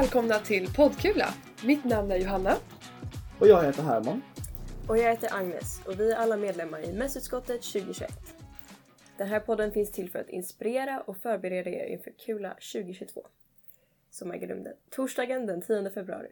[0.00, 1.34] Välkomna till Poddkula!
[1.64, 2.56] Mitt namn är Johanna.
[3.38, 4.22] Och jag heter Herman.
[4.88, 8.10] Och jag heter Agnes och vi är alla medlemmar i mässutskottet 2021.
[9.16, 13.26] Den här podden finns till för att inspirera och förbereda er inför Kula 2022.
[14.10, 16.28] Som äger rum den torsdagen den 10 februari.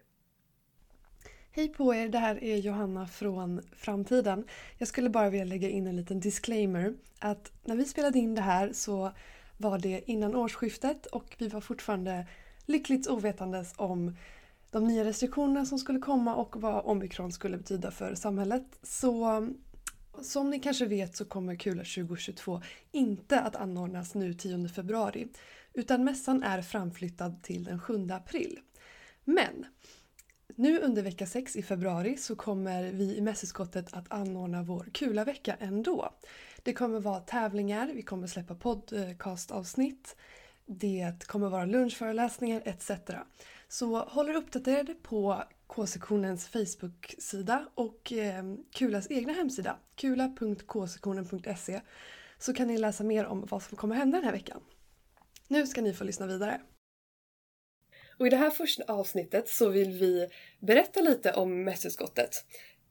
[1.51, 4.45] Hej på er, det här är Johanna från framtiden.
[4.79, 6.95] Jag skulle bara vilja lägga in en liten disclaimer.
[7.19, 9.13] Att när vi spelade in det här så
[9.57, 12.27] var det innan årsskiftet och vi var fortfarande
[12.69, 14.17] lyckligt ovetandes om
[14.71, 18.79] de nya restriktionerna som skulle komma och vad omikron skulle betyda för samhället.
[18.83, 19.49] Så
[20.23, 22.63] som ni kanske vet så kommer Kula 2022
[22.93, 25.29] inte att anordnas nu 10 februari
[25.75, 28.61] utan mässan är framflyttad till den 7 april.
[29.25, 29.67] Men
[30.57, 35.57] nu under vecka 6 i februari så kommer vi i mässutskottet att anordna vår Kula-vecka
[35.61, 36.15] ändå.
[36.63, 40.17] Det kommer vara tävlingar, vi kommer släppa podcastavsnitt,
[40.69, 42.91] det kommer vara lunchföreläsningar etc.
[43.69, 51.81] Så håll er uppdaterade på K-sektionens Facebook-sida och eh, Kulas egna hemsida, kula.ksektionen.se
[52.39, 54.61] så kan ni läsa mer om vad som kommer hända den här veckan.
[55.49, 56.61] Nu ska ni få lyssna vidare.
[58.19, 62.45] Och i det här första avsnittet så vill vi berätta lite om mässutskottet.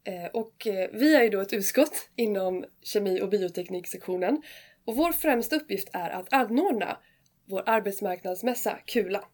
[0.04, 4.42] Eh, och eh, vi är ju då ett utskott inom kemi och biotekniksektionen
[4.84, 6.98] och vår främsta uppgift är att anordna
[7.48, 9.24] vår arbetsmarknadsmässa KULA.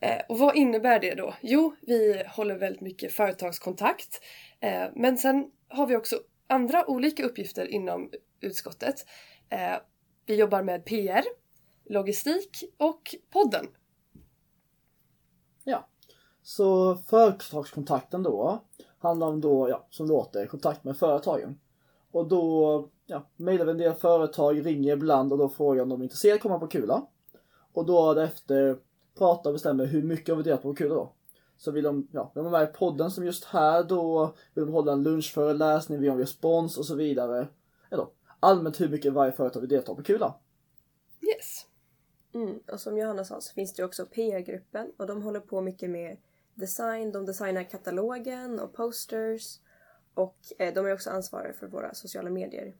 [0.00, 1.34] Eh, och vad innebär det då?
[1.40, 4.20] Jo, vi håller väldigt mycket företagskontakt
[4.60, 8.10] eh, men sen har vi också andra olika uppgifter inom
[8.40, 9.06] utskottet.
[9.48, 9.76] Eh,
[10.26, 11.24] vi jobbar med PR,
[11.84, 13.66] logistik och podden
[15.64, 15.86] Ja.
[16.42, 18.62] Så företagskontakten då
[18.98, 21.58] handlar om då, ja, som låter, kontakt med företagen.
[22.10, 26.00] Och då ja, mejlar vi en del företag, ringer ibland och då frågar om de
[26.00, 27.06] är intresserade av att komma på Kula.
[27.72, 28.78] Och då därefter
[29.14, 31.12] pratar och bestämmer hur mycket av det på Kula då.
[31.56, 34.72] Så vill de, ja, vill de vara i podden som just här då, vill de
[34.72, 37.48] hålla en lunchföreläsning, vill de göra spons och så vidare.
[37.90, 38.06] Eller
[38.40, 40.34] allmänt hur mycket varje företag vill delta på Kula.
[41.20, 41.66] Yes.
[42.34, 42.58] Mm.
[42.72, 46.16] Och som Johanna sa så finns det också PR-gruppen och de håller på mycket med
[46.54, 47.12] design.
[47.12, 49.58] De designar katalogen och posters
[50.14, 52.74] och eh, de är också ansvariga för våra sociala medier.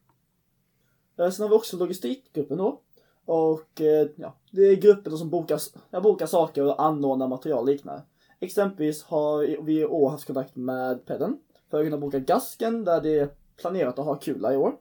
[1.16, 2.80] Sen har vi också logistikgruppen då.
[3.24, 5.60] Och eh, ja, det är grupper som bokar,
[5.90, 8.02] ja, bokar saker och anordnar material och liknande.
[8.40, 11.38] Exempelvis har vi i år haft kontakt med Pedden
[11.70, 14.76] för att kunna boka Gasken där det är planerat att ha Kula i år.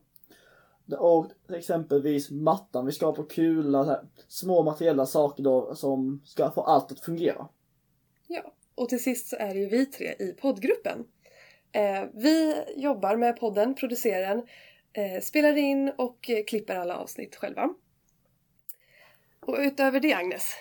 [1.00, 6.52] Och exempelvis mattan vi ska ha på Kula, här, små materiella saker då som ska
[6.52, 7.48] få allt att fungera.
[8.28, 11.06] Ja, och till sist så är det ju vi tre i poddgruppen.
[11.72, 14.46] Eh, vi jobbar med podden, producerar den,
[14.94, 17.70] eh, spelar in och eh, klipper alla avsnitt själva.
[19.46, 20.56] Och utöver det Agnes?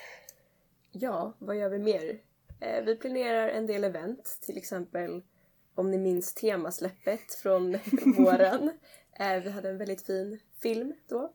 [0.91, 2.21] Ja, vad gör vi mer?
[2.59, 5.21] Eh, vi planerar en del event, till exempel
[5.75, 7.71] om ni minns temasläppet från
[8.17, 8.71] våren.
[9.19, 11.33] Eh, vi hade en väldigt fin film då.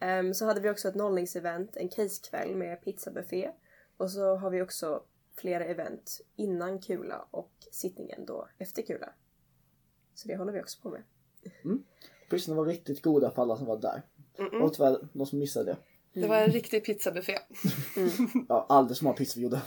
[0.00, 3.50] Um, så hade vi också ett nollningsevent, en casekväll med pizzabuffé.
[3.96, 5.02] Och så har vi också
[5.36, 9.12] flera event innan Kula och sittningen då efter Kula.
[10.14, 11.02] Så det håller vi också på med.
[11.64, 11.84] Mm.
[12.30, 14.02] Pizzorna var riktigt goda för alla som var där.
[14.38, 14.62] Mm -mm.
[14.62, 15.76] Och tyvärr de som missade det.
[16.14, 17.38] Det var en riktig pizzabuffé.
[17.96, 18.46] Mm.
[18.48, 19.62] ja, alldeles för många pizzor vi gjorde.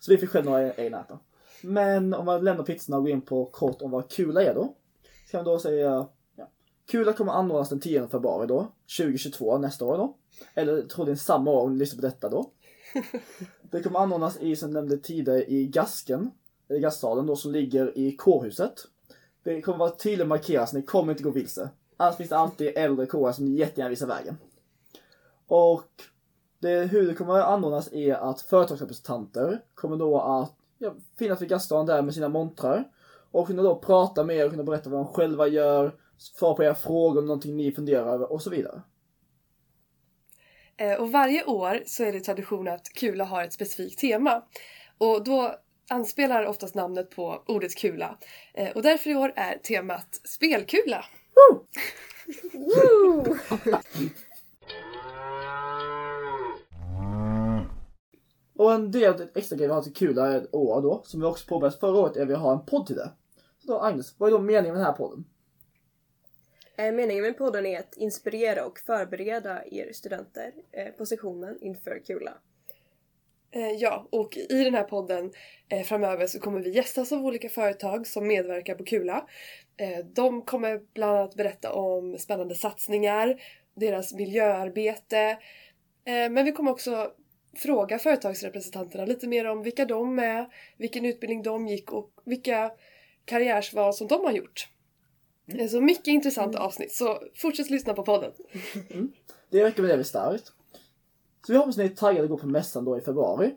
[0.00, 1.18] så vi fick själv några egna äta.
[1.62, 4.74] Men om man lämnar pizzorna och går in på kort om vad Kula är då.
[5.30, 6.08] Kan man då säga
[6.90, 10.16] Kula kommer anordnas den 10 februari då, 2022, nästa år då.
[10.54, 12.50] Eller troligen samma år om ni lyssnar på detta då.
[13.62, 16.30] Det kommer anordnas i, som nämnde tidigare, i Gasken,
[16.68, 18.74] eller Gastsalen då, som ligger i kårhuset.
[19.42, 21.70] Det kommer vara tydligt markerat så ni kommer inte gå vilse.
[21.96, 24.36] Annars finns det alltid äldre kårar som ni jättegärna visar vägen.
[25.48, 25.90] Och
[26.58, 31.48] det, hur det kommer att anordnas är att företagsrepresentanter kommer då att ja, finnas vid
[31.48, 32.84] gastsalen där med sina montrar
[33.30, 36.64] och kunna då prata med er och kunna berätta vad de själva gör, svara på
[36.64, 38.82] era frågor om någonting ni funderar över och så vidare.
[40.76, 44.42] Eh, och varje år så är det tradition att Kula har ett specifikt tema.
[44.98, 45.54] Och då
[45.90, 48.18] anspelar oftast namnet på ordet kula.
[48.54, 51.04] Eh, och därför i år är temat spelkula.
[51.34, 51.66] Woo!
[52.52, 53.36] Woo!
[58.90, 61.48] det en ett extra grej vi har till kula ett år då, som vi också
[61.48, 63.10] påbörjat förra året, är att vi har en podd till det.
[63.58, 65.24] Så då Agnes, vad är då meningen med den här podden?
[66.78, 72.02] Eh, meningen med podden är att inspirera och förbereda er studenter eh, på sessionen inför
[72.06, 72.34] Kula.
[73.50, 75.32] Eh, ja, och i den här podden
[75.84, 79.26] framöver så kommer vi gästas av olika företag som medverkar på Kula.
[80.14, 83.42] De kommer bland annat berätta om spännande satsningar,
[83.74, 85.38] deras miljöarbete.
[86.04, 87.12] Men vi kommer också
[87.56, 92.70] fråga företagsrepresentanterna lite mer om vilka de är, vilken utbildning de gick och vilka
[93.24, 94.68] karriärsval som de har gjort.
[95.46, 98.32] Det är så mycket intressanta avsnitt så fortsätt lyssna på podden.
[99.50, 100.52] Det rekommenderar vi starkt.
[101.46, 103.54] Så vi hoppas ni är taggade att gå på mässan då i februari.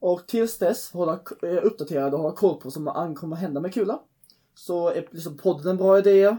[0.00, 3.60] Och tills dess, hålla eh, uppdaterade och hålla koll på vad som kommer att hända
[3.60, 4.00] med Kula.
[4.54, 6.36] Så är liksom podden en bra idé.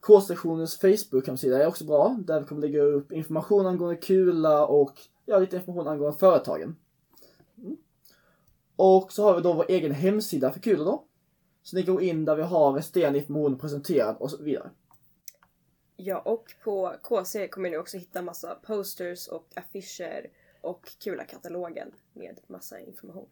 [0.00, 2.16] K-sektionens Facebook-hemsida är också bra.
[2.26, 6.76] Där vi kommer lägga upp information angående Kula och ja, lite information angående företagen.
[7.58, 7.76] Mm.
[8.76, 11.04] Och så har vi då vår egen hemsida för Kula då.
[11.62, 14.70] Så ni går in där vi har resterande information presenterad och så vidare.
[15.96, 20.30] Ja, och på KC kommer ni också hitta massa posters och affischer
[20.60, 23.28] och Kula-katalogen med massa information.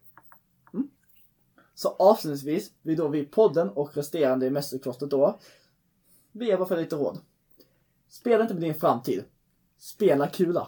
[1.75, 5.39] Så avslutningsvis vill då vi podden och resterande i Mästerklostret då
[6.31, 7.17] be er bara för lite råd.
[8.07, 9.23] Spela inte med din framtid.
[9.77, 10.67] Spela kula.